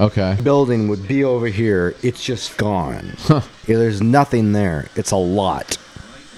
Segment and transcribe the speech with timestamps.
[0.00, 0.36] Okay.
[0.42, 1.94] building would be over here.
[2.02, 3.14] It's just gone.
[3.28, 4.88] Yeah, There's nothing there.
[4.96, 5.74] It's a lot.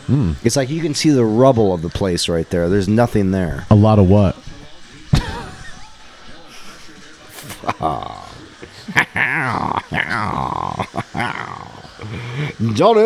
[0.07, 0.33] Hmm.
[0.43, 2.69] It's like you can see the rubble of the place right there.
[2.69, 3.67] There's nothing there.
[3.71, 4.37] A lot of what?
[12.75, 13.01] Johnny!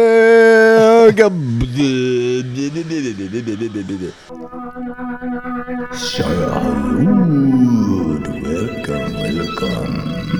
[8.49, 10.38] Welcome, welcome.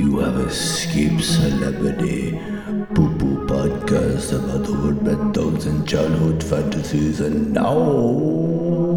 [0.00, 2.30] You have escaped celebrity.
[2.94, 7.76] Poo Poo podcast about the word dogs and childhood fantasies, and now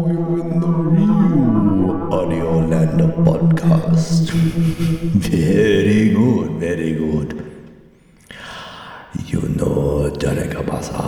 [0.08, 4.30] you're in the real Audio Land podcast.
[5.28, 7.52] very good, very good.
[9.26, 11.04] You know Johnny Kielbasa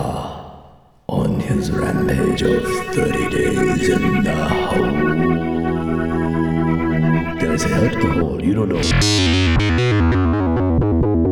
[1.07, 2.61] on his rampage of
[2.93, 5.47] 30 days in the hole.
[7.39, 8.21] There's or?
[8.21, 9.56] Oh, you don't know.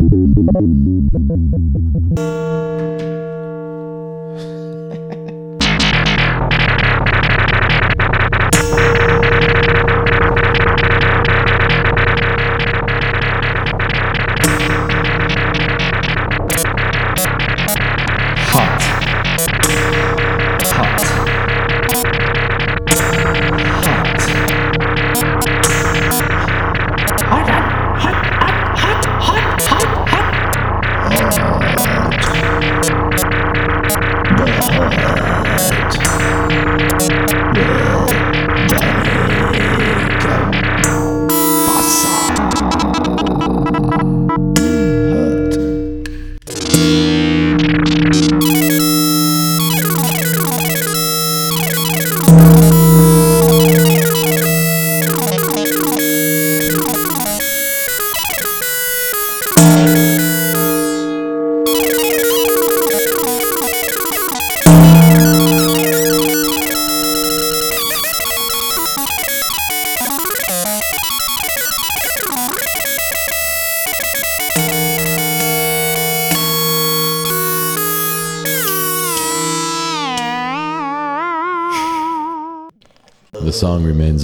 [0.00, 0.12] Thank
[2.18, 2.87] you.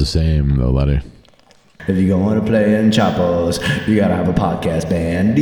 [0.04, 1.00] The same, though, Letty.
[1.86, 5.36] If you're going to play in Chapos, you gotta have a podcast band.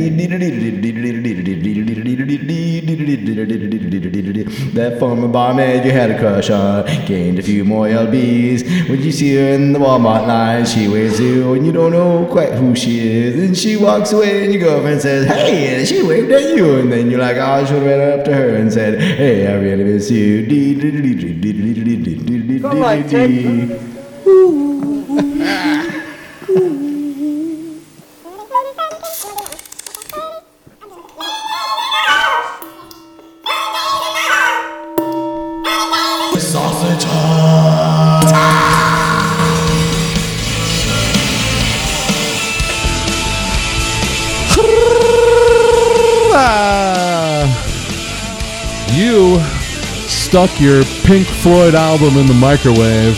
[4.75, 8.89] That former barmaid you had a crush on gained a few more lbs.
[8.89, 12.27] When you see her in the Walmart line, she waves you and you don't know
[12.29, 13.41] quite who she is.
[13.41, 16.79] And she walks away and your girlfriend says, Hey, and she waved at you.
[16.79, 19.53] And then you're like, Oh, I should ran up to her and said, Hey, I
[19.53, 20.45] really miss you.
[22.61, 23.92] Come on,
[46.35, 47.47] Ah!
[48.93, 49.39] You
[50.09, 53.17] stuck your Pink Floyd album in the microwave,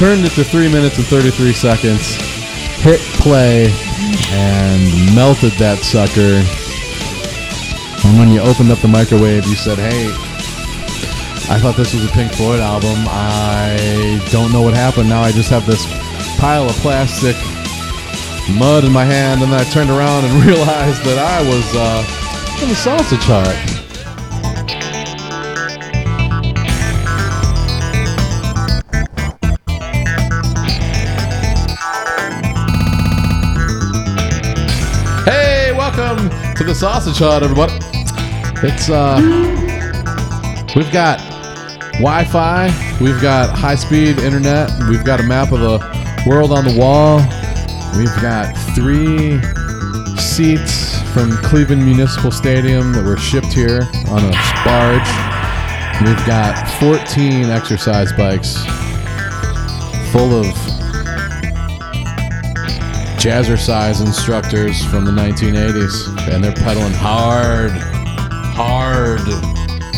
[0.00, 2.16] turned it to 3 minutes and 33 seconds,
[2.80, 3.68] hit play,
[4.32, 6.40] and melted that sucker.
[8.08, 10.08] And when you opened up the microwave, you said, Hey,
[11.52, 12.96] I thought this was a Pink Floyd album.
[13.12, 15.10] I don't know what happened.
[15.10, 15.84] Now I just have this
[16.40, 17.36] pile of plastic
[18.56, 22.62] mud in my hand, and then I turned around and realized that I was uh,
[22.62, 23.89] in the sausage hut.
[36.60, 37.72] To the sausage hut, everybody.
[38.62, 39.16] It's uh,
[40.76, 41.18] we've got
[41.94, 47.16] Wi-Fi, we've got high-speed internet, we've got a map of the world on the wall.
[47.96, 49.40] We've got three
[50.18, 55.08] seats from Cleveland Municipal Stadium that were shipped here on a barge.
[56.04, 58.56] We've got 14 exercise bikes
[60.12, 60.69] full of
[63.20, 67.70] jazzercise instructors from the 1980s, and they're pedaling hard,
[68.56, 69.20] hard,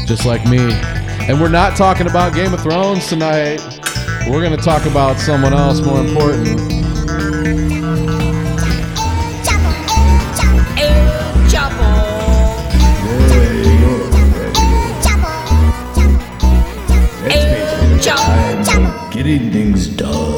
[0.08, 0.72] just like me.
[1.28, 3.60] And we're not talking about Game of Thrones tonight.
[4.28, 6.58] We're going to talk about someone else more important.
[19.12, 20.31] Getting things done.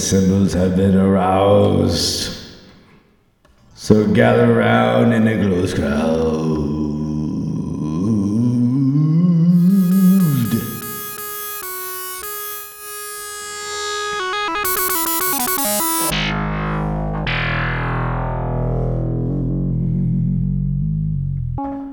[0.00, 2.36] Symbols have been aroused.
[3.74, 6.20] So gather round in a close crowd.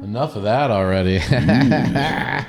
[0.04, 1.20] Enough of that already.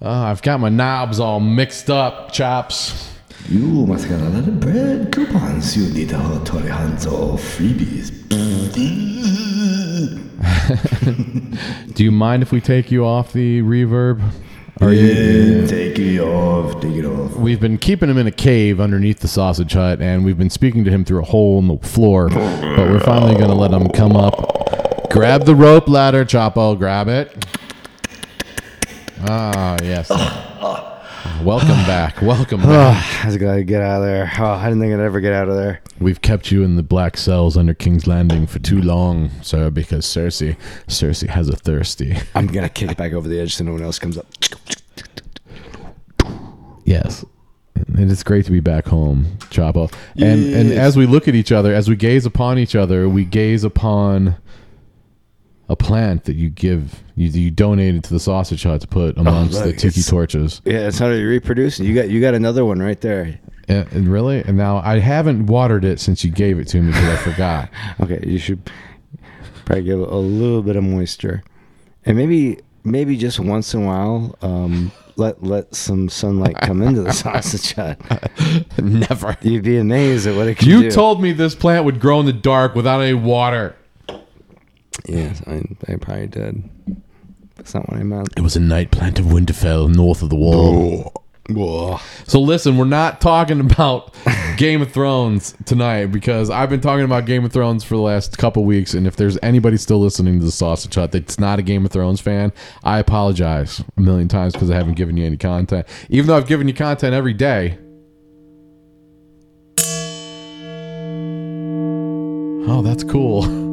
[0.00, 3.11] oh, I've got my knobs all mixed up, chops.
[3.48, 5.76] You must got a lot of bread coupons.
[5.76, 8.10] You need to hold Tori Hanzo freebies.
[11.94, 14.22] Do you mind if we take you off the reverb?
[14.80, 15.06] Are you?
[15.06, 16.80] Yeah, take it off.
[16.80, 17.36] Take it off.
[17.36, 20.84] We've been keeping him in a cave underneath the sausage hut, and we've been speaking
[20.84, 22.28] to him through a hole in the floor.
[22.30, 25.10] But we're finally going to let him come up.
[25.10, 26.76] Grab the rope ladder, Choppo.
[26.78, 27.44] Grab it.
[29.20, 30.10] Ah, yes.
[31.42, 32.20] Welcome back.
[32.22, 33.24] Welcome back.
[33.24, 34.30] I was glad to get out of there.
[34.38, 35.80] Oh, I didn't think I'd ever get out of there.
[36.00, 40.04] We've kept you in the black cells under King's Landing for too long, sir, because
[40.04, 40.56] Cersei,
[40.88, 42.16] Cersei has a thirsty.
[42.34, 44.26] I'm gonna kick it back over the edge so no one else comes up.
[46.84, 47.24] Yes.
[47.74, 49.92] And it's great to be back home, Choppo.
[50.16, 53.24] And and as we look at each other, as we gaze upon each other, we
[53.24, 54.36] gaze upon
[55.68, 59.58] a plant that you give you, you donated to the sausage hut to put amongst
[59.60, 60.60] the look, tiki torches.
[60.64, 61.78] Yeah, it's how to reproduce.
[61.78, 63.38] You got you got another one right there.
[63.68, 64.42] And, and really?
[64.42, 67.70] And now I haven't watered it since you gave it to me because I forgot.
[68.00, 68.68] Okay, you should
[69.64, 71.42] probably give it a little bit of moisture,
[72.04, 77.02] and maybe maybe just once in a while, um, let let some sunlight come into
[77.02, 78.00] the sausage hut.
[78.82, 79.36] Never.
[79.42, 80.90] You'd be amazed at what it can You do.
[80.90, 83.76] told me this plant would grow in the dark without any water.
[85.06, 86.68] Yes, I, I probably did.
[87.56, 88.28] That's not what I meant.
[88.36, 91.12] It was a night plant of Winterfell, north of the wall.
[92.26, 94.14] So listen, we're not talking about
[94.56, 98.38] Game of Thrones tonight because I've been talking about Game of Thrones for the last
[98.38, 101.62] couple weeks, and if there's anybody still listening to the Sausage Hut that's not a
[101.62, 102.52] Game of Thrones fan,
[102.84, 106.46] I apologize a million times because I haven't given you any content, even though I've
[106.46, 107.76] given you content every day.
[112.68, 113.68] Oh, that's cool.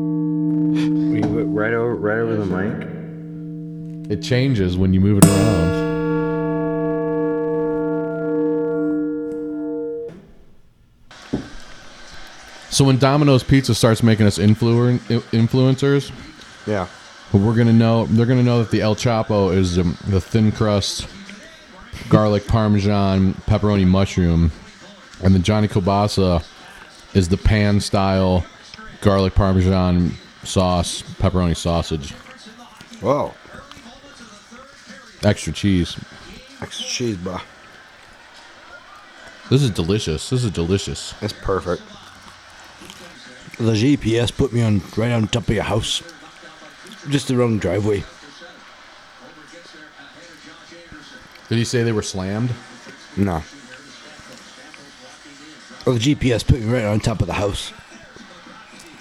[1.59, 4.09] Right over, right over the mic.
[4.09, 5.79] It changes when you move it around.
[12.69, 14.99] So when Domino's Pizza starts making us influen-
[15.33, 16.11] influencers,
[16.65, 16.85] Yeah.
[17.33, 21.07] we're gonna know they're gonna know that the El Choppo is um, the thin crust,
[22.07, 24.53] garlic parmesan, pepperoni mushroom,
[25.21, 26.41] and the Johnny Kielbasa
[27.13, 28.45] is the pan style
[29.01, 30.13] garlic parmesan
[30.49, 32.11] sauce, pepperoni sausage,
[33.01, 33.33] Whoa.
[35.23, 35.97] extra cheese.
[36.61, 37.37] Extra cheese, bro.
[39.49, 40.29] This is delicious.
[40.29, 41.13] This is delicious.
[41.21, 41.81] It's perfect.
[43.57, 46.01] The GPS put me on right on top of your house.
[47.09, 48.03] Just the wrong driveway.
[51.47, 52.53] Did he say they were slammed?
[53.17, 53.43] No.
[55.85, 57.73] Well, the GPS put me right on top of the house.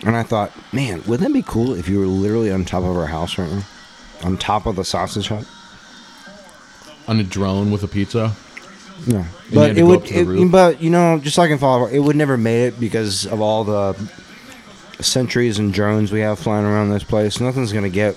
[0.06, 2.96] And I thought, man, wouldn't that be cool if you were literally on top of
[2.96, 3.62] our house right now?
[4.24, 5.44] On top of the sausage hut?
[7.08, 8.32] On a drone with a pizza?
[9.06, 9.24] No.
[9.52, 12.00] But it would, up to the it- but you know, just like in Fallout, it
[12.00, 13.94] would never made it because of all the
[15.00, 17.40] sentries and drones we have flying around this place.
[17.40, 18.16] Nothing's going to get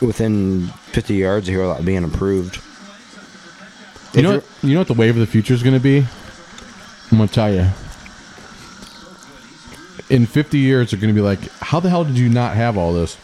[0.00, 2.56] within 50 yards of here without being approved.
[4.14, 5.80] You If know, what, you know what the wave of the future is going to
[5.80, 5.98] be?
[7.10, 7.66] I'm going to tell you.
[10.08, 12.78] In 50 years, they're going to be like, how the hell did you not have
[12.78, 13.16] all this?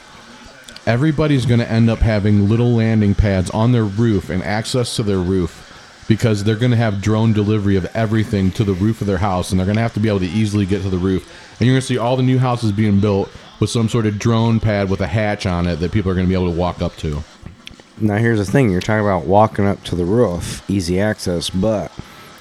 [0.84, 5.04] Everybody's going to end up having little landing pads on their roof and access to
[5.04, 5.68] their roof
[6.08, 9.50] because they're going to have drone delivery of everything to the roof of their house
[9.50, 11.22] and they're going to have to be able to easily get to the roof.
[11.58, 14.18] And you're going to see all the new houses being built with some sort of
[14.18, 16.58] drone pad with a hatch on it that people are going to be able to
[16.58, 17.22] walk up to.
[18.00, 21.92] Now here's the thing: you're talking about walking up to the roof, easy access, but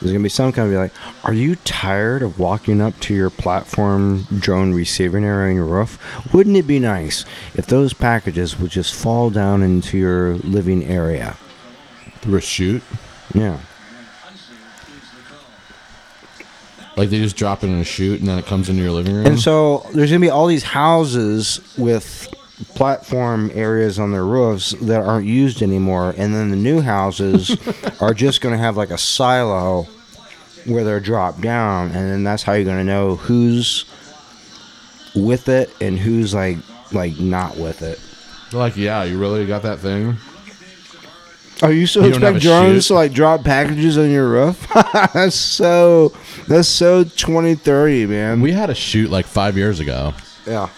[0.02, 0.94] There's gonna be some kind of be like,
[1.24, 6.00] are you tired of walking up to your platform drone receiving area on your roof?
[6.34, 11.38] Wouldn't it be nice if those packages would just fall down into your living area?
[12.22, 12.82] Through a chute.
[13.36, 13.60] Yeah.
[16.98, 19.14] Like they just drop it in a chute and then it comes into your living
[19.14, 19.28] room.
[19.28, 22.34] And so there's gonna be all these houses with
[22.76, 27.56] platform areas on their roofs that aren't used anymore, and then the new houses
[28.02, 29.88] are just gonna have like a silo
[30.66, 33.86] where they're dropped down, and then that's how you're gonna know who's
[35.16, 36.58] with it and who's like
[36.94, 38.00] like not with it.
[38.54, 40.18] Like, yeah, you really got that thing?
[41.64, 44.68] Oh, you still You expect drones to like drop packages on your roof?
[45.14, 46.12] that's so
[46.48, 48.42] that's so 2030, man.
[48.42, 50.14] We had a shoot like five years ago.
[50.46, 50.70] yeah.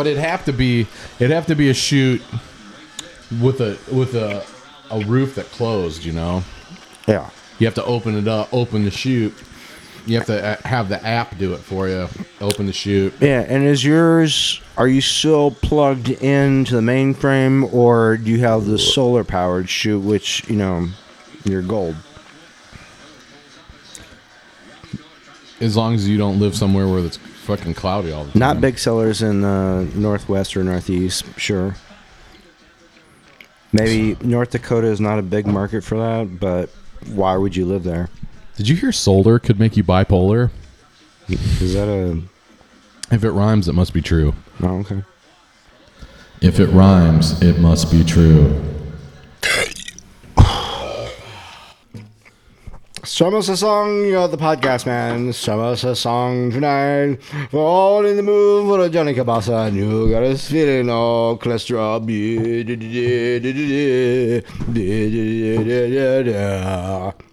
[0.00, 0.86] But it'd have to be
[1.18, 2.22] it'd have to be a chute
[3.38, 4.46] with a with a
[4.90, 6.42] a roof that closed, you know.
[7.06, 7.28] Yeah.
[7.58, 9.34] You have to open it up, open the chute.
[10.06, 12.08] You have to uh, have the app do it for you.
[12.40, 13.12] Open the chute.
[13.20, 14.62] Yeah, and is yours?
[14.78, 20.02] Are you still plugged into the mainframe, or do you have the solar powered chute,
[20.02, 20.88] which you know,
[21.44, 21.94] you're gold?
[25.60, 27.18] As long as you don't live somewhere where it's
[27.56, 28.38] fucking cloudy all the time.
[28.38, 31.76] Not big sellers in the northwest or northeast, sure.
[33.72, 36.70] Maybe North Dakota is not a big market for that, but
[37.12, 38.08] why would you live there?
[38.56, 40.50] Did you hear solar could make you bipolar?
[41.28, 42.20] Is that a?
[43.14, 44.34] If it rhymes, it must be true.
[44.62, 45.02] Oh, okay.
[46.40, 48.69] If it rhymes, it must be true.
[53.02, 55.32] Strum us a song, you're the podcast man.
[55.32, 57.18] Strum us a song tonight.
[57.50, 59.68] We're all in the mood for a Johnny Kielbasa.
[59.68, 62.04] And you got us feeling all cholesterol.
[66.28, 67.29] waiting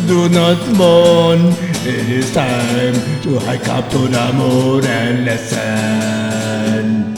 [0.09, 1.55] do not mourn.
[1.87, 7.15] It is time to hike up to the moon and listen.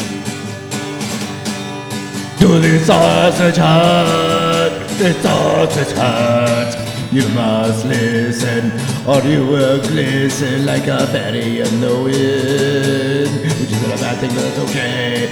[2.40, 6.83] To the sausage hut, the sausage hut.
[7.14, 8.72] You must listen,
[9.06, 13.30] or you will glisten like a berry in the wind.
[13.60, 15.30] Which is not a bad thing, but that's okay.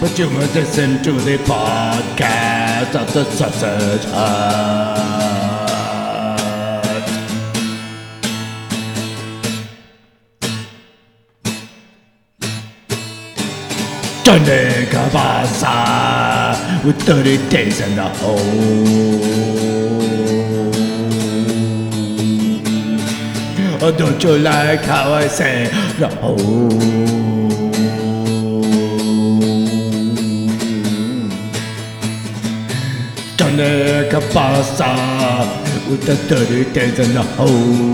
[0.00, 5.34] But you must listen to the podcast of the sausage hut.
[14.22, 15.74] Johnny Kielbasa
[16.84, 19.73] with 30 days in the hole.
[23.86, 25.68] Oh, don't you like how I say
[26.08, 26.38] hole?
[33.36, 34.90] Johnny Kielbasa
[35.90, 37.92] with the 30 days in the hole.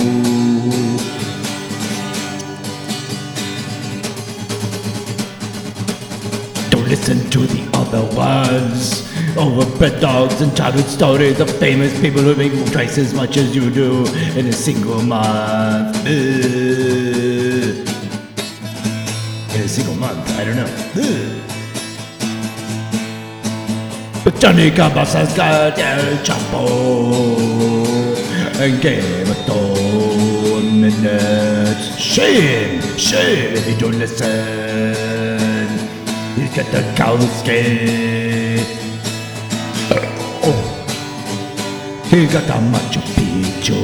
[6.70, 9.09] Don't listen to the other ones.
[9.36, 13.70] Overbred dogs and childhood stories of famous people who make twice as much as you
[13.70, 14.06] do
[14.36, 15.96] in a single month.
[15.98, 16.06] Ugh.
[19.54, 20.70] In a single month, I don't know.
[20.96, 21.40] Ugh.
[24.24, 26.60] But Johnny Kielbasa's got El Choppo
[28.60, 30.00] and Game of Thrones
[30.80, 31.96] minutes.
[31.98, 35.68] Shame, shame if you don't listen.
[36.36, 38.29] He's got the cow skin.
[42.10, 43.78] He got the Machu Picchu.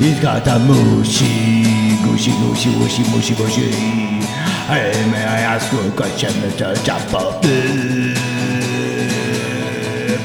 [0.00, 1.62] He's got the mushy,
[2.02, 3.70] gushy, gushy, mushy, mushy, mushy.
[4.66, 6.74] Hey, may I ask you a question, Mr.
[6.74, 7.24] Uh,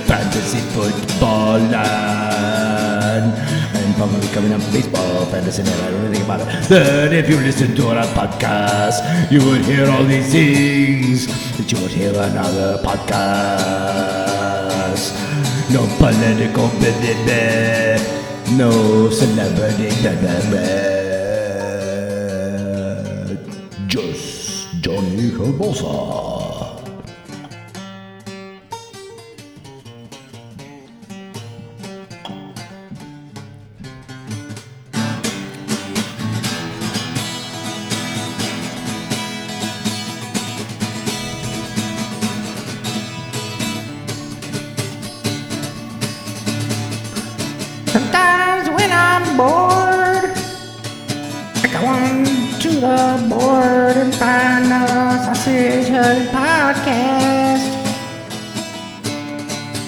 [0.08, 3.34] Fantasy football land.
[3.76, 6.48] And probably coming up baseball, fantasy, man, I don't know anything about it.
[6.70, 11.80] But if you listen to our podcast, you would hear all these things that you
[11.82, 12.80] would hear on other
[14.96, 15.14] podcasts.
[15.72, 17.98] No political blah,
[18.58, 19.90] no celebrity
[20.50, 20.76] blah.
[23.88, 26.25] Just Johnny Herbosa.
[54.20, 57.66] Find a sausage hut podcast.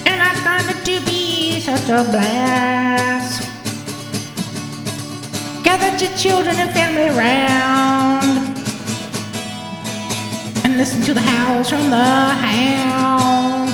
[0.06, 3.48] And I find it to be such a blast.
[5.64, 8.58] Gather your children and family round
[10.64, 13.70] and listen to the howls from the hound.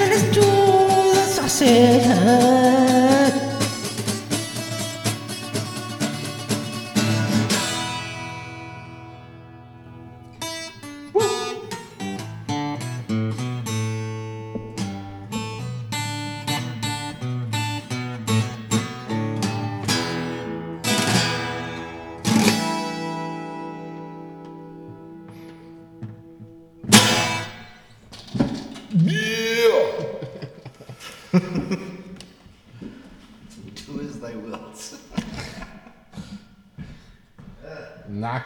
[0.00, 2.89] We listen to the sausage hut.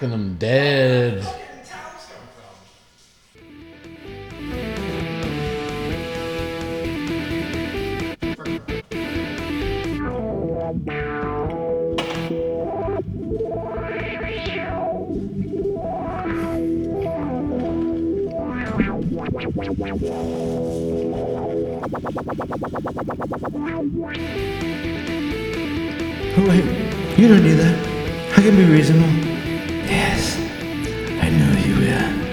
[0.04, 1.22] Knocking them dead.
[26.36, 26.64] Oh, wait.
[27.18, 27.76] You don't need that.
[28.36, 29.23] I can be reasonable.
[29.86, 30.38] Yes.
[31.20, 32.24] I know you will.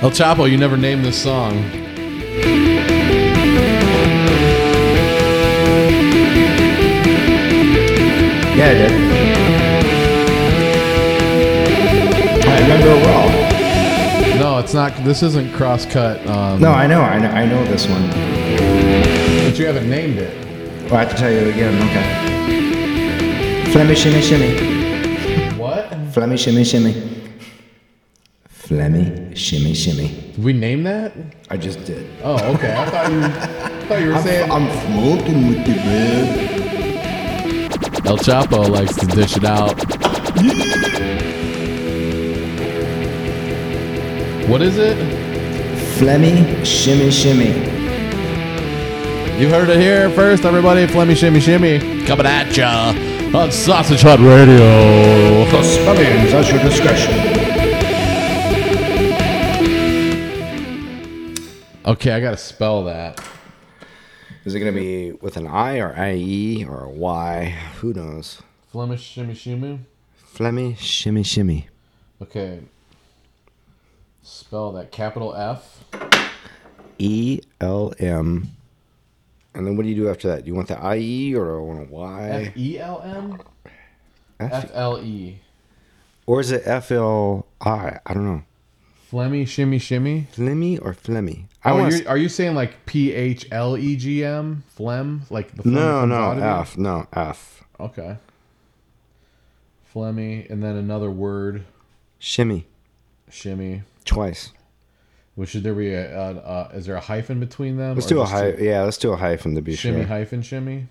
[0.00, 1.54] El Choppo, you never named this song.
[8.56, 8.97] Yeah, I did.
[14.68, 14.92] It's not.
[15.02, 16.26] This isn't crosscut.
[16.26, 18.06] Um, No, I know, I know, I know this one.
[18.10, 20.30] but you haven't named it.
[20.90, 21.74] Well, I have to tell you again.
[21.88, 22.06] Okay.
[23.72, 25.56] Flemmy shimmy shimmy.
[25.56, 25.88] What?
[26.12, 26.92] Flemmy shimmy shimmy.
[28.52, 30.08] Flemmy shimmy shimmy.
[30.34, 31.14] Did we name that?
[31.48, 32.06] I just did.
[32.22, 32.74] Oh, okay.
[32.76, 33.20] I thought you.
[33.22, 34.50] I thought you were saying.
[34.50, 36.28] I'm smoking with you, man.
[38.06, 39.78] El Choppo likes to dish it out.
[44.48, 44.96] What is it?
[45.98, 47.48] Flemmy shimmy shimmy.
[49.38, 50.86] You heard it here first, everybody.
[50.86, 52.88] Flemmy Shimmy Shimmy coming at ya
[53.38, 55.44] on Sausage Hut Radio.
[55.50, 57.12] The spellings at your discretion.
[61.84, 63.22] Okay, I gotta spell that.
[64.46, 67.54] Is it going to be with an I or IE or a Y?
[67.80, 68.40] Who knows?
[68.72, 69.80] Flemish Shimmy Shimmy.
[70.34, 71.68] Flemmy, shimmy, shimmy.
[72.22, 72.60] Okay.
[74.30, 75.82] Spell that capital F.
[76.98, 78.48] E L M.
[79.54, 80.44] And then what do you do after that?
[80.44, 82.28] Do you want the IE or do I want a Y?
[82.28, 83.40] F E L M?
[84.38, 85.38] F- L E.
[86.26, 88.00] or is it F L I?
[88.04, 88.42] I don't know.
[89.10, 90.28] Flemmy Shimmy Shimmy.
[90.36, 91.44] Flemmy or Flemmy?
[91.64, 94.62] I Oh, want you're, you saying like P H L E G M?
[94.68, 95.22] Phlegm?
[95.30, 96.44] Like the phlegm no, no, out of you?
[96.44, 97.64] F, no, F.
[97.80, 98.18] Okay.
[99.94, 101.64] Flemmy, and then another word,
[102.18, 102.66] Shimmy
[103.30, 103.82] shimmy.
[104.08, 104.50] Twice.
[105.36, 107.94] Which should there be a, a, a is there a hyphen between them?
[107.94, 110.06] Let's do a just hy- Yeah, let's do a hyphen to be Shimmy sure.
[110.08, 110.88] hyphen shimmy.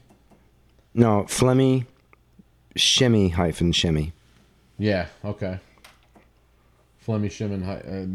[0.93, 1.86] no, Flemmy,
[2.75, 4.13] shimmy hyphen shimmy.
[4.80, 5.08] Yeah.
[5.25, 5.60] Okay.
[7.06, 7.62] Flemmy shimmy.
[7.65, 8.06] Uh,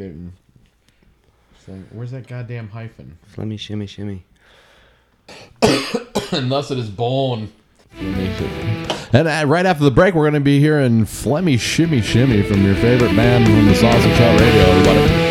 [1.92, 3.18] where's that goddamn hyphen?
[3.34, 4.24] Flemmy, shimmy, shimmy.
[6.30, 7.52] thus it is born.
[9.12, 12.64] And uh, right after the break, we're going to be hearing Flemmy Shimmy Shimmy from
[12.64, 14.62] your favorite band from the Sausage Hut Radio.
[14.62, 15.21] Everybody.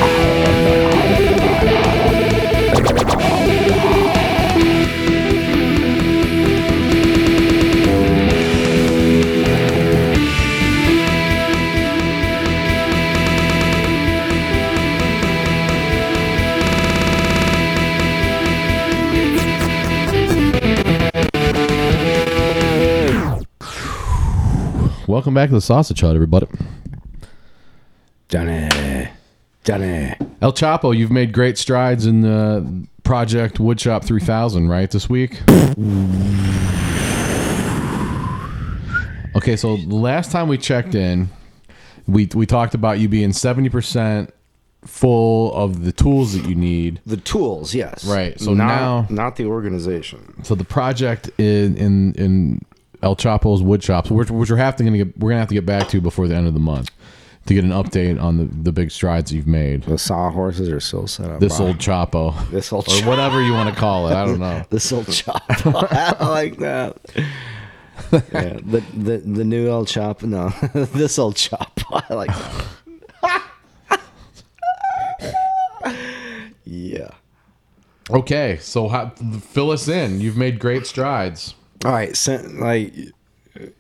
[25.12, 26.47] Welcome back to the Sausage Hut, everybody.
[28.30, 29.10] Johnny,
[29.62, 30.13] Johnny.
[30.41, 34.89] El Choppo, you've made great strides in the project Woodshop 3000, right?
[34.89, 35.41] This week.
[39.36, 41.28] Okay, so the last time we checked in,
[42.08, 44.30] we we talked about you being 70%
[44.86, 47.02] full of the tools that you need.
[47.06, 48.06] The tools, yes.
[48.06, 50.41] Right, so not, now- not the organization.
[50.45, 52.62] So the project in in, in
[53.03, 55.55] El Choppo's wood shops, which, which we're have to gonna get, we're gonna have to
[55.55, 56.91] get back to before the end of the month
[57.45, 59.83] to get an update on the, the big strides you've made.
[59.83, 61.39] The sawhorses are still set up.
[61.39, 61.67] This bro.
[61.67, 64.63] old Choppo, this old, or whatever you want to call it, I don't know.
[64.69, 65.43] this old chop.
[65.65, 66.97] I like that.
[68.11, 70.21] yeah, the the the new El Chop.
[70.23, 71.79] No, this old chop.
[71.91, 72.67] I like that.
[76.65, 77.09] yeah.
[78.09, 80.19] Okay, so how, fill us in.
[80.19, 81.55] You've made great strides.
[81.86, 82.94] All right, sin like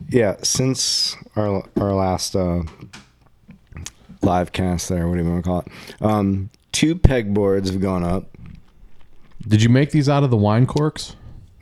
[0.09, 2.63] yeah, since our our last uh
[4.21, 5.67] live cast there, what do you want to call it?
[6.01, 8.25] Um two pegboards have gone up.
[9.47, 11.15] Did you make these out of the wine corks?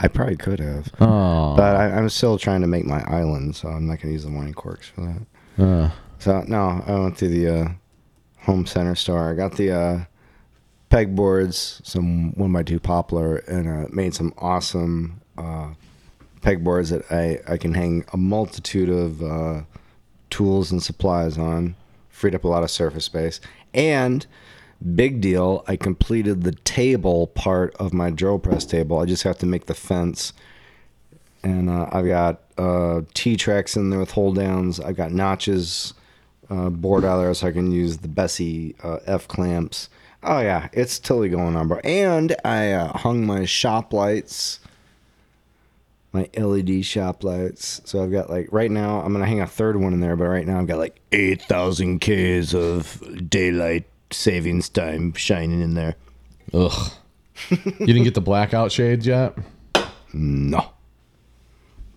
[0.00, 0.88] I probably could have.
[1.00, 4.12] Oh, But I, I'm still trying to make my island, so I'm not going to
[4.12, 5.00] use the wine corks for
[5.56, 5.62] that.
[5.64, 7.68] uh, So no, I went to the uh,
[8.42, 9.30] home center store.
[9.30, 10.04] I got the uh,
[10.90, 15.70] pegboards, some one by two poplar, and uh, made some awesome uh,
[16.40, 19.62] pegboards that I I can hang a multitude of uh,
[20.30, 21.74] tools and supplies on.
[22.10, 23.40] Freed up a lot of surface space,
[23.72, 24.26] and
[24.94, 28.98] big deal, I completed the table part of my drill press table.
[28.98, 30.32] I just have to make the fence
[31.42, 34.80] and uh, I've got uh, T tracks in there with hold downs.
[34.80, 35.94] I've got notches
[36.50, 39.88] uh, bored out there so I can use the Bessey uh, F clamps.
[40.22, 41.78] Oh yeah, it's totally going on, bro.
[41.84, 44.60] And I uh, hung my shop lights,
[46.12, 47.80] my LED shop lights.
[47.84, 50.24] So I've got like right now I'm gonna hang a third one in there, but
[50.24, 55.94] right now I've got like eight thousand Ks of daylight savings time shining in there.
[56.52, 56.92] ugh.
[57.50, 59.36] you didn't get the blackout shades yet.
[60.12, 60.72] No.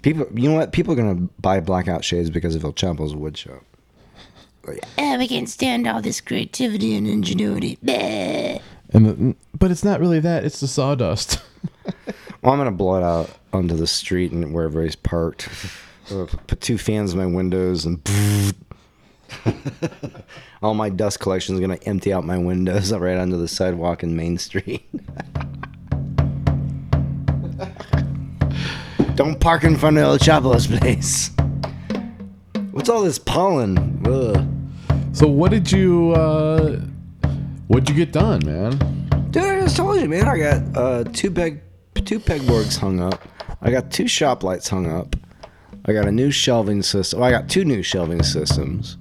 [0.04, 0.72] People, you know what?
[0.72, 3.64] People are gonna buy blackout shades because of El Choppo's wood shop.
[4.98, 7.78] Eh, we can't stand all this creativity and ingenuity.
[7.84, 8.62] Bleh.
[8.94, 10.44] And the, but it's not really that.
[10.44, 11.42] It's the sawdust.
[12.42, 15.48] Well, I'm gonna blow it out onto the street and where everybody's parked.
[16.10, 18.02] Uh, Put two fans in my windows and
[20.64, 24.16] all my dust collection is gonna empty out my windows right onto the sidewalk in
[24.16, 24.90] Main Street.
[29.14, 31.30] Don't park in front of El Choppo's place.
[32.72, 34.02] What's all this pollen?
[34.08, 34.48] Ugh.
[35.14, 36.78] so what did you uh,
[37.68, 38.78] what'd you get done, man?
[39.30, 40.26] Dude, I just told you, man.
[40.26, 41.62] I got uh, two peg,
[42.06, 43.22] two pegboards hung up.
[43.62, 45.18] I got two shop lights hung up.
[45.84, 47.20] I got a new shelving system.
[47.20, 48.98] Well, I got two new shelving systems.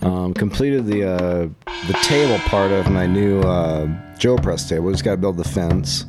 [0.00, 1.48] Um, completed the uh,
[1.86, 3.88] the table part of my new uh,
[4.18, 4.90] Joe press table.
[4.90, 6.06] Just got to build the fence.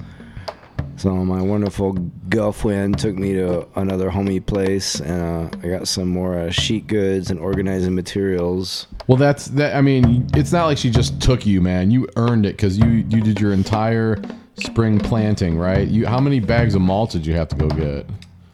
[1.01, 1.93] So my wonderful
[2.29, 6.85] girlfriend took me to another homie place, and uh, I got some more uh, sheet
[6.85, 8.85] goods and organizing materials.
[9.07, 9.75] Well, that's that.
[9.75, 11.89] I mean, it's not like she just took you, man.
[11.89, 14.21] You earned it because you you did your entire
[14.63, 15.87] spring planting, right?
[15.87, 18.05] You how many bags of mulch did you have to go get?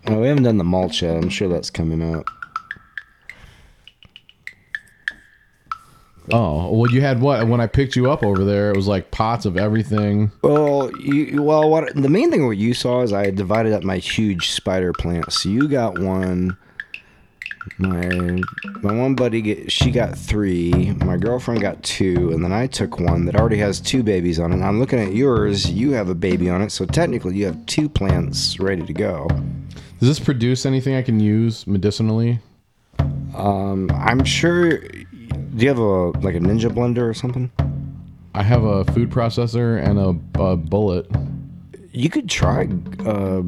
[0.05, 1.17] Oh, we haven't done the mulch yet.
[1.17, 2.29] I'm sure that's coming up.
[6.33, 7.47] Oh, well, you had what?
[7.47, 10.31] When I picked you up over there, it was like pots of everything.
[10.41, 13.97] Well, you well, what the main thing what you saw is I divided up my
[13.97, 15.31] huge spider plant.
[15.31, 16.57] So you got one.
[17.79, 18.41] My
[18.81, 20.93] my one buddy get she got three.
[21.03, 24.51] My girlfriend got two, and then I took one that already has two babies on
[24.51, 24.55] it.
[24.55, 25.69] And I'm looking at yours.
[25.69, 29.27] You have a baby on it, so technically you have two plants ready to go.
[29.99, 32.39] Does this produce anything I can use medicinally?
[33.35, 34.79] Um, I'm sure.
[35.57, 37.51] Do you have a like a ninja blender or something?
[38.35, 41.09] I have a food processor and a, a bullet.
[41.91, 42.69] You could try
[43.03, 43.41] uh,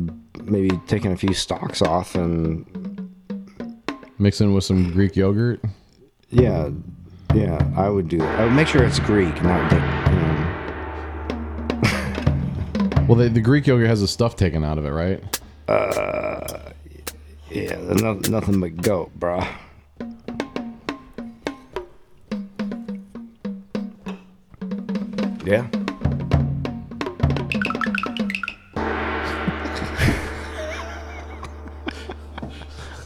[0.44, 2.66] maybe taking a few stalks off and
[4.18, 5.62] mixing with some Greek yogurt.
[6.32, 6.72] Yeah,
[7.36, 8.40] yeah, I would do that.
[8.40, 10.56] I would make sure it's Greek, not like, you know.
[13.08, 15.40] Well, the, the Greek yogurt has the stuff taken out of it, right?
[15.68, 16.60] Uh,
[17.52, 19.44] yeah, no, nothing but goat, bro.
[25.50, 25.66] Yeah.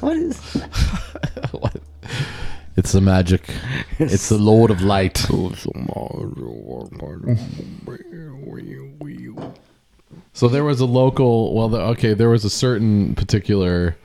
[0.01, 0.62] what is?
[2.75, 3.43] It's the magic.
[3.97, 5.25] It's the Lord of Light.
[10.36, 11.53] So there was a local.
[11.53, 13.95] Well, the, okay, there was a certain particular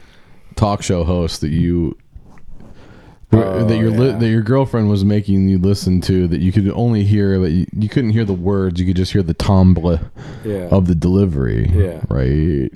[0.54, 1.96] talk show host that you.
[3.30, 6.70] Oh, that your li- that your girlfriend was making you listen to that you could
[6.70, 10.10] only hear but you, you couldn't hear the words you could just hear the timbre
[10.44, 10.68] Yeah.
[10.70, 12.00] of the delivery Yeah.
[12.08, 12.70] right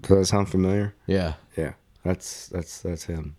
[0.00, 0.94] Does that sound familiar?
[1.06, 1.72] yeah Yeah,
[2.04, 3.36] that's that's that's him.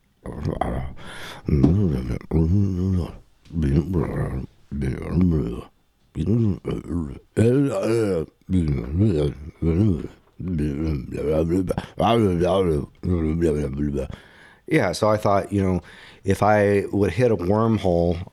[14.67, 15.81] Yeah, so I thought, you know,
[16.23, 18.27] if I would hit a wormhole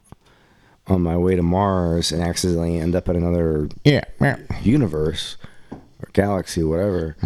[0.87, 3.69] on my way to Mars and accidentally end up in another
[4.21, 4.37] Yeah.
[4.63, 5.37] universe
[5.73, 7.17] or galaxy, whatever,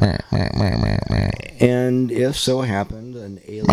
[1.60, 3.66] and if so happened an alien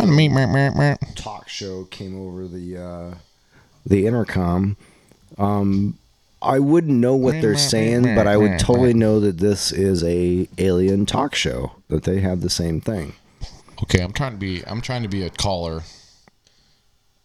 [1.16, 3.14] talk show came over the uh,
[3.86, 4.76] the intercom,
[5.38, 5.98] um,
[6.42, 10.48] I wouldn't know what they're saying, but I would totally know that this is a
[10.58, 11.74] alien talk show.
[11.90, 13.14] That they have the same thing.
[13.84, 14.64] Okay, I'm trying to be.
[14.68, 15.82] I'm trying to be a caller,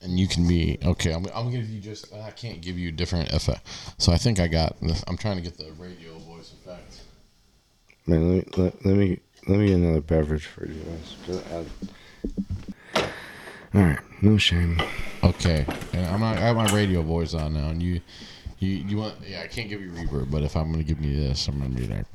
[0.01, 0.79] and you can be.
[0.85, 1.27] Okay, I'm.
[1.27, 2.13] I'm gonna give you just.
[2.15, 3.67] I can't give you different effect.
[3.99, 4.77] So I think I got.
[5.07, 7.03] I'm trying to get the radio voice effect.
[8.07, 11.17] Man, let me let, let me let me get another beverage for you guys.
[13.75, 14.81] All right, no shame.
[15.23, 16.37] Okay, and I'm not.
[16.37, 18.01] I have my radio voice on now, and you.
[18.59, 19.17] You, you want?
[19.27, 21.71] Yeah, I can't give you reverb, but if I'm gonna give you this, I'm gonna
[21.71, 22.07] be like.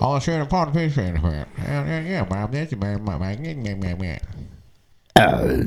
[0.00, 1.02] I'll share the part of the picture.
[1.02, 2.52] Yeah, yeah, yeah, Bob.
[2.52, 4.20] That's about my my my my my.
[5.20, 5.66] Oh,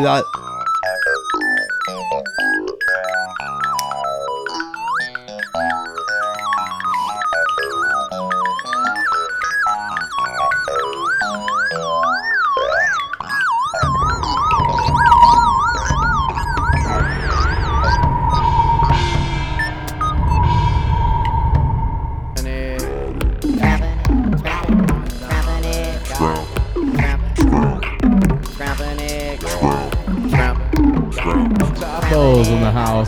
[0.05, 0.42] house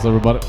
[0.06, 0.40] everybody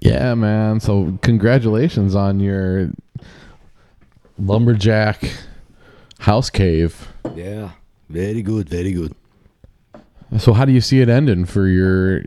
[0.00, 2.90] yeah man so congratulations on your
[4.38, 5.30] lumberjack
[6.20, 7.70] house cave Yeah,
[8.08, 9.14] very good, very good.
[10.38, 12.24] So how do you see it ending for your?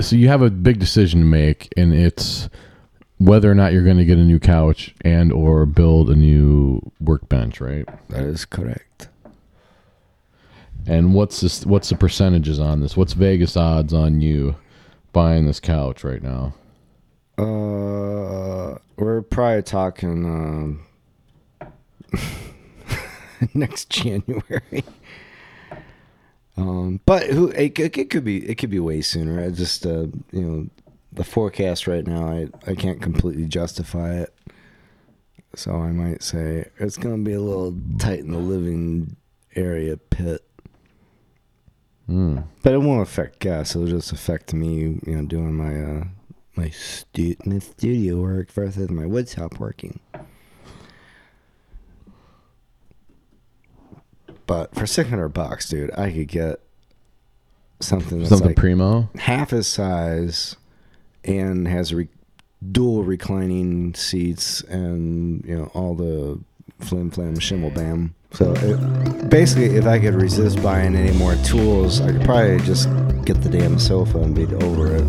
[0.00, 2.48] So you have a big decision to make, and it's
[3.18, 6.80] whether or not you're going to get a new couch and or build a new
[7.00, 7.86] workbench, right?
[8.08, 9.08] That is correct.
[10.86, 11.64] And what's this?
[11.64, 12.96] What's the percentages on this?
[12.96, 14.56] What's Vegas odds on you
[15.12, 16.54] buying this couch right now?
[17.38, 20.80] Uh, we're probably talking
[21.60, 21.70] um,
[23.54, 24.84] next January.
[26.60, 29.42] Um, but who it, it, could be it could be way sooner.
[29.42, 30.66] I just uh, you know
[31.12, 32.26] the forecast right now.
[32.26, 34.34] I I can't completely justify it,
[35.54, 39.16] so I might say it's gonna be a little tight in the living
[39.56, 40.44] area pit.
[42.62, 43.74] But it won't affect gas.
[43.74, 46.04] It'll just affect me, you know, doing my uh
[46.56, 50.00] my, stu- my studio work versus my woodshop working.
[54.50, 56.58] But for six hundred bucks, dude, I could get
[57.78, 59.08] something that's Something like primo.
[59.16, 60.56] half his size
[61.24, 62.08] and has re-
[62.72, 66.40] dual reclining seats and you know all the
[66.80, 68.12] flim flam shimble bam.
[68.32, 72.88] So it, basically, if I could resist buying any more tools, I could probably just
[73.24, 75.06] get the damn sofa and be over it.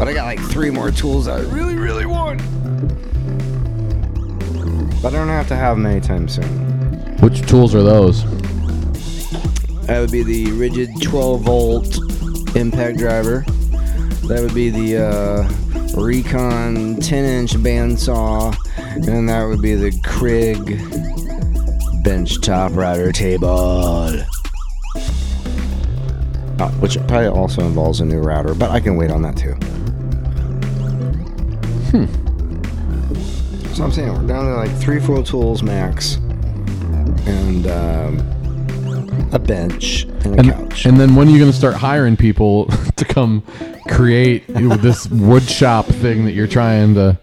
[0.00, 2.38] But I got like three more tools I really, really want.
[5.02, 7.18] But I don't have to have them anytime soon.
[7.18, 8.24] Which tools are those?
[9.86, 11.98] That would be the Ridgid 12 volt
[12.56, 13.44] impact driver.
[14.26, 15.48] That would be the uh,
[15.92, 18.56] Rikon 10 inch bandsaw.
[19.06, 20.64] And that would be the Kreg
[22.02, 24.24] bench top router table.
[26.58, 29.59] Uh, which probably also involves a new router, but I can wait on that too.
[31.90, 32.06] Hmm.
[33.74, 36.16] So I'm saying we're down to like three full tools max.
[37.26, 38.18] And um,
[39.32, 40.86] a bench and a And, couch.
[40.86, 43.42] and then when are you going to start hiring people to come
[43.88, 47.18] create this wood shop thing that you're trying to?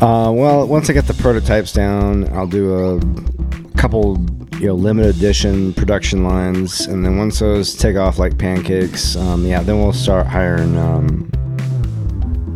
[0.00, 4.18] Uh, well, once I get the prototypes down, I'll do a couple,
[4.58, 9.44] you know, limited edition production lines, and then once those take off like pancakes, um,
[9.46, 10.76] yeah, then we'll start hiring.
[10.76, 11.30] Um,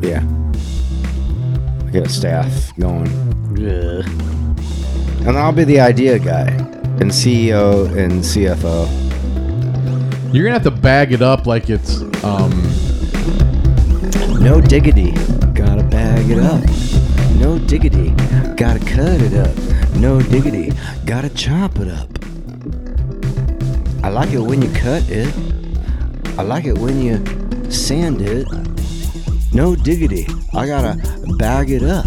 [0.03, 0.23] yeah,
[2.01, 3.09] get staff going,
[3.53, 4.05] Ugh.
[5.27, 6.49] and I'll be the idea guy
[7.01, 8.87] and CEO and CFO.
[10.35, 12.51] You're gonna have to bag it up like it's um
[14.43, 15.13] No diggity,
[15.55, 16.63] gotta bag it up.
[17.41, 18.11] No diggity,
[18.57, 19.57] gotta cut it up.
[19.97, 20.73] No diggity,
[21.07, 22.11] gotta chop it up.
[24.05, 25.35] I like it when you cut it.
[26.39, 28.47] I like it when you sand it.
[29.53, 30.97] No diggity, I gotta
[31.39, 32.05] bag it up.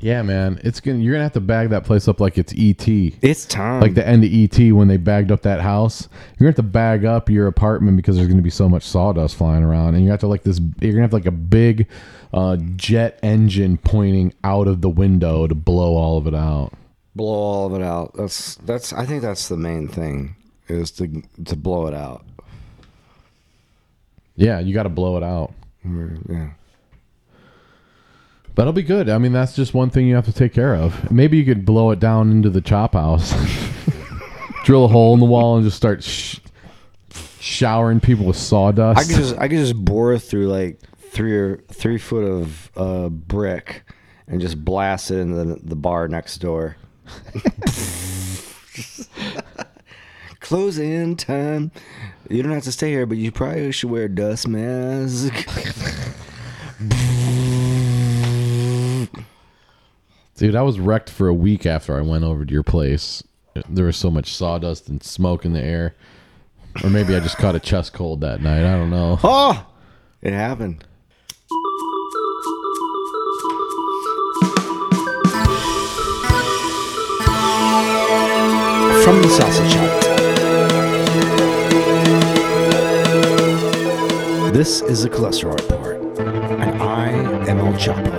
[0.00, 0.60] yeah, man.
[0.64, 2.86] It's gonna you're gonna have to bag that place up like it's ET.
[2.88, 3.80] It's time.
[3.80, 6.08] Like the end of ET when they bagged up that house,
[6.38, 9.36] you're gonna have to bag up your apartment because there's gonna be so much sawdust
[9.36, 10.60] flying around, and you have to like this.
[10.80, 11.88] You're gonna have like a big
[12.32, 16.72] uh, jet engine pointing out of the window to blow all of it out.
[17.16, 18.12] blow all of it out.
[18.16, 18.92] That's that's.
[18.92, 20.36] I think that's the main thing
[20.70, 22.24] is to to blow it out.
[24.36, 25.52] Yeah, you got to blow it out.
[25.84, 26.50] Yeah.
[28.54, 29.08] But it'll be good.
[29.08, 31.10] I mean, that's just one thing you have to take care of.
[31.10, 33.32] Maybe you could blow it down into the chop house,
[34.64, 36.40] drill a hole in the wall, and just start sh-
[37.38, 38.98] showering people with sawdust.
[38.98, 43.08] I could just I could just bore through like three or three foot of uh,
[43.08, 43.82] brick
[44.26, 46.76] and just blast it into the, the bar next door.
[50.50, 51.70] Close in time.
[52.28, 55.32] You don't have to stay here, but you probably should wear a dust mask.
[60.34, 63.22] Dude, I was wrecked for a week after I went over to your place.
[63.68, 65.94] There was so much sawdust and smoke in the air.
[66.82, 68.64] Or maybe I just caught a chest cold that night.
[68.64, 69.20] I don't know.
[69.22, 69.64] oh,
[70.20, 70.82] it happened.
[79.04, 80.09] From the sausage hut.
[84.60, 87.08] This is the cholesterol report, and I
[87.48, 88.12] am El Choppo.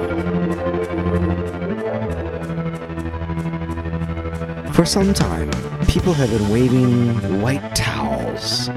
[4.73, 5.51] For some time,
[5.86, 8.69] people have been waving white towels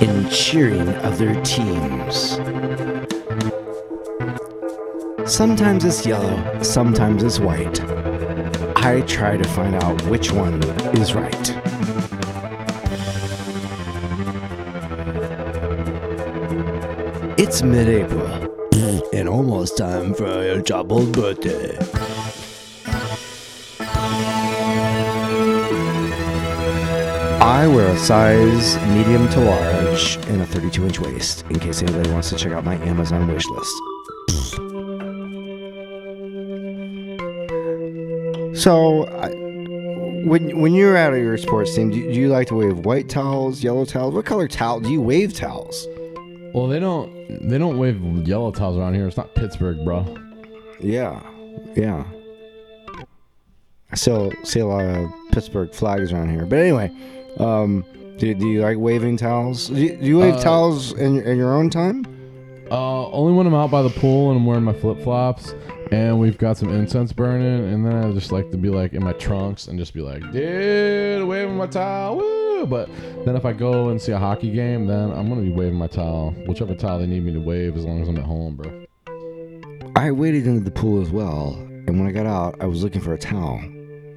[0.00, 2.36] in cheering of their teams.
[5.28, 7.80] Sometimes it's yellow, sometimes it's white.
[8.76, 10.62] I try to find out which one
[10.96, 11.65] is right.
[17.48, 18.26] It's mid April,
[19.12, 21.78] and almost time for your Choppo's birthday.
[27.40, 32.10] I wear a size medium to large and a 32 inch waist in case anybody
[32.10, 33.76] wants to check out my Amazon wish list.
[38.60, 39.30] So, I,
[40.26, 43.08] when when you're out of your sports team, do, do you like to wave white
[43.08, 44.14] towels, yellow towels?
[44.14, 45.86] What color towel do you wave towels?
[46.56, 49.06] Well, they don't they don't wave yellow towels around here.
[49.06, 50.06] It's not Pittsburgh, bro.
[50.80, 51.20] Yeah,
[51.74, 52.04] yeah.
[53.92, 56.46] I still see a lot of Pittsburgh flags around here.
[56.46, 56.90] But anyway,
[57.36, 57.84] um,
[58.16, 59.68] do, do you like waving towels?
[59.68, 62.06] Do you, do you wave Uh, towels in, in your own time?
[62.70, 65.54] Uh, only when I'm out by the pool and I'm wearing my flip flops
[65.92, 69.04] and we've got some incense burning, and then I just like to be like in
[69.04, 72.45] my trunks and just be like, dude, waving my towel, woo!
[72.56, 72.66] Woo.
[72.66, 72.88] But
[73.24, 75.86] then if I go and see a hockey game, then I'm gonna be waving my
[75.86, 78.86] towel, whichever towel they need me to wave, as long as I'm at home, bro.
[79.94, 81.54] I waded into the pool as well,
[81.86, 83.60] and when I got out, I was looking for a towel,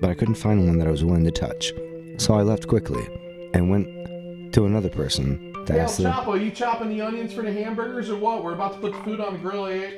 [0.01, 1.73] but I couldn't find one that I was willing to touch.
[2.17, 3.05] So I left quickly
[3.53, 6.11] and went to another person to Hey, ask them.
[6.11, 8.43] Choppo, you chopping the onions for the hamburgers or what?
[8.43, 9.91] We're about to put the food on the grill, eh?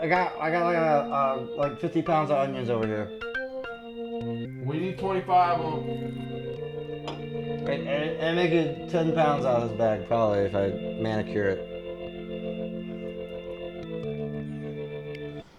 [0.00, 3.10] I got, I got like a, uh, like 50 pounds of onions over here.
[4.64, 6.33] We need 25 of them.
[7.66, 10.68] And, and, and make it 10 pounds out of this bag, probably, if I
[11.00, 11.70] manicure it.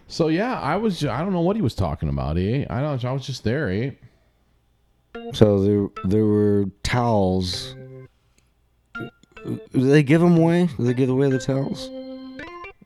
[0.08, 1.00] So yeah, I was.
[1.00, 2.66] ju- I don't know what he was talking about, eh?
[2.70, 3.04] I don't.
[3.04, 3.92] I was just there, eh?
[5.34, 7.76] So there, there were towels.
[9.44, 10.70] Do they give them away?
[10.78, 11.90] Do they give away the towels?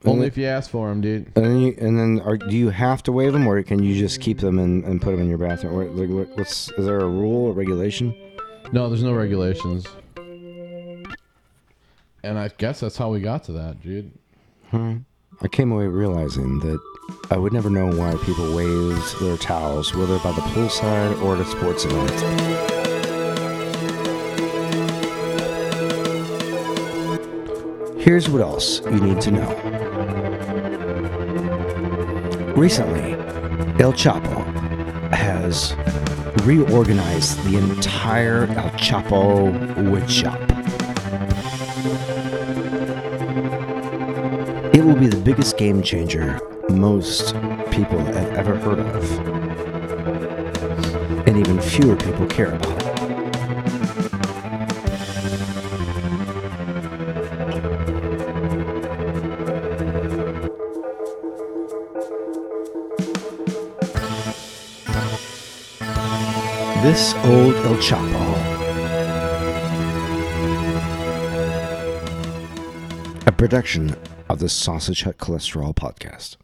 [0.05, 1.25] Only if you ask for them, dude.
[1.35, 3.95] And then, you, and then are, do you have to wave them, or can you
[3.95, 5.73] just keep them and, and put them in your bathroom?
[5.77, 8.15] Or, like, what, what's is there a rule or regulation?
[8.71, 9.87] No, there's no regulations.
[12.23, 14.11] And I guess that's how we got to that, dude.
[14.69, 14.97] Hmm.
[15.41, 16.79] I came away realizing that
[17.31, 21.41] I would never know why people waved their towels, whether by the poolside or at
[21.41, 22.11] a sports event.
[27.99, 29.49] Here's what else you need to know.
[32.55, 33.13] Recently,
[33.81, 34.43] El Choppo
[35.11, 35.71] has
[36.41, 39.51] reorganized the entire El Choppo
[39.89, 40.39] wood shop.
[44.73, 47.33] It will be the biggest game changer most
[47.71, 49.19] people have ever heard of.
[51.27, 52.88] And even fewer people care about.
[66.89, 68.17] This old El Choppo
[73.27, 73.95] a production
[74.27, 76.37] of the Sausage Hut Cholesterol Podcast.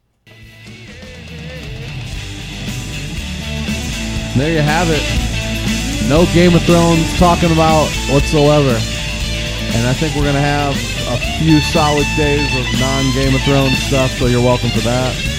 [4.38, 5.02] There you have it.
[6.08, 8.78] No Game of Thrones talking about whatsoever.
[9.74, 10.76] And I think we're going to have
[11.10, 15.35] a few solid days of non Game of Thrones stuff, so you're welcome for that.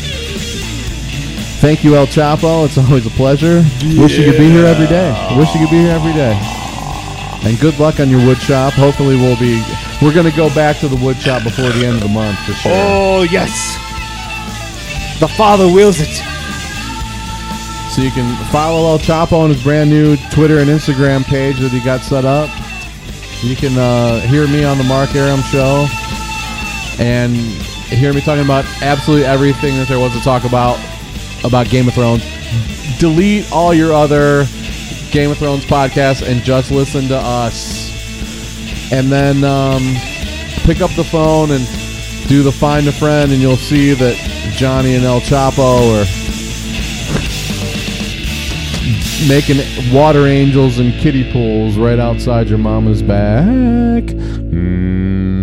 [1.59, 2.67] Thank you, El Choppo.
[2.67, 3.65] It's always a pleasure.
[3.97, 5.11] Wish you could be here every day.
[5.39, 6.39] Wish you could be here every day.
[7.45, 8.75] And good luck on your wood shop.
[8.75, 9.63] Hopefully, we'll be.
[10.03, 12.39] We're going to go back to the wood shop before the end of the month
[12.41, 12.73] for sure.
[12.75, 13.77] Oh, yes!
[15.21, 16.13] The father wills it.
[17.93, 21.71] So you can follow El Choppo on his brand new Twitter and Instagram page that
[21.73, 22.51] he got set up.
[23.43, 25.87] You can uh, hear me on the Mark Aram show
[26.99, 30.79] and hear me talking about absolutely everything that there was to talk about
[31.47, 32.25] about Game of Thrones.
[32.99, 34.47] Delete all your other
[35.11, 37.87] Game of Thrones podcasts and just listen to us.
[38.93, 39.83] And then um,
[40.65, 41.67] pick up the phone and
[42.29, 44.17] do the find a friend, and you'll see that
[44.57, 46.07] Johnny and El Choppo are
[49.29, 49.59] making
[49.93, 54.05] water angels and kiddie pools right outside your mama's back.
[54.05, 55.36] Mm.